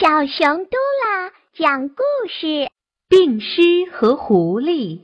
[0.00, 2.70] 小熊嘟啦讲故事：
[3.10, 3.60] 病狮
[3.92, 5.00] 和狐狸。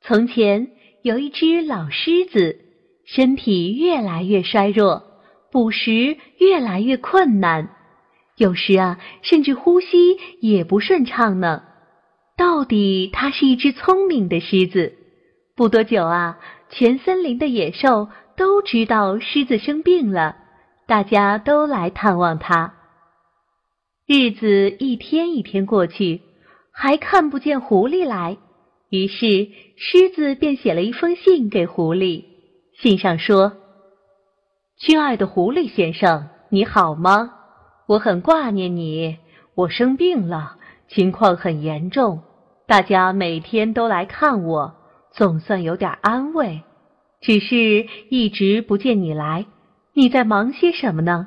[0.00, 0.72] 从前
[1.04, 2.58] 有一只老狮子，
[3.04, 5.04] 身体越来越衰弱，
[5.52, 7.68] 捕食越来越困难，
[8.36, 11.62] 有时啊，甚至呼吸也不顺畅呢。
[12.36, 14.94] 到底它是一只聪明的狮子。
[15.54, 16.40] 不多久啊，
[16.70, 20.34] 全森林的野兽都知道狮子生病了，
[20.88, 22.72] 大家都来探望它。
[24.08, 26.20] 日子一天一天过去，
[26.70, 28.36] 还看不见狐狸来。
[28.88, 32.22] 于是狮子便写了一封信给狐狸，
[32.80, 33.54] 信上说
[34.78, 37.32] ：“亲爱的狐狸先生，你好吗？
[37.88, 39.16] 我很挂念你。
[39.56, 42.22] 我生病了，情况很严重，
[42.68, 44.74] 大家每天都来看我，
[45.14, 46.62] 总算有点安慰。
[47.20, 49.46] 只是一直不见你来，
[49.94, 51.26] 你在忙些什么呢？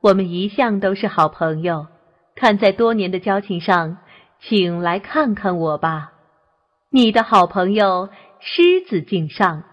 [0.00, 1.88] 我们一向都是好朋友。”
[2.34, 3.98] 看在多年的交情上，
[4.40, 6.12] 请来看看我吧。
[6.90, 8.08] 你的好朋友
[8.40, 9.64] 狮子敬上。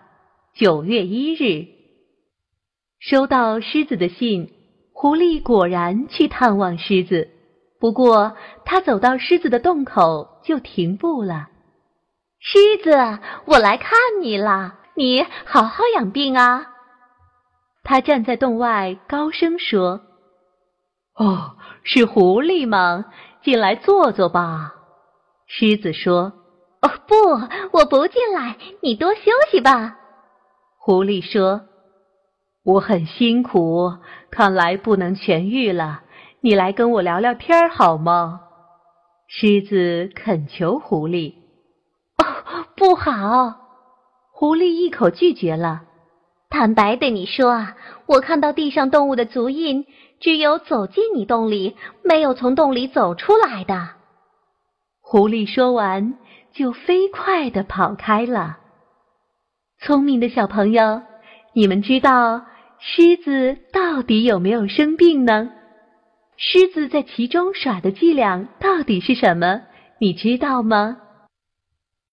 [0.54, 1.68] 九月一日，
[3.00, 4.54] 收到狮子的信，
[4.92, 7.30] 狐狸果然去探望狮子。
[7.80, 8.36] 不过，
[8.66, 11.50] 他走到狮子的洞口就停步了。
[12.40, 16.68] 狮子，我来看你了，你好好养病啊。
[17.84, 20.02] 他站在洞外，高声说。
[21.18, 23.06] 哦，是狐狸吗？
[23.44, 24.76] 进来坐坐吧。
[25.48, 26.34] 狮子说
[26.82, 27.16] ：“哦，不，
[27.78, 29.98] 我不进来，你多休息吧。”
[30.78, 31.62] 狐狸说
[32.64, 33.94] ：“我很辛苦，
[34.30, 36.04] 看来不能痊愈了。
[36.42, 38.42] 你来跟我聊聊天好吗？”
[39.28, 41.34] 狮子恳求狐狸
[42.18, 43.56] ：“哦，不好！”
[44.32, 45.82] 狐狸一口拒绝了。
[46.50, 49.86] 坦白对你说啊，我看到地上动物的足印。
[50.20, 53.90] 只有走进你洞里，没有从洞里走出来的。
[55.00, 56.16] 狐狸说完，
[56.54, 58.58] 就飞快地跑开了。
[59.80, 61.04] 聪明的小朋友，
[61.54, 62.48] 你们知道
[62.80, 65.52] 狮子到底有没有生病呢？
[66.36, 69.62] 狮子在其中耍的伎俩到底是什么？
[70.00, 70.98] 你知道吗？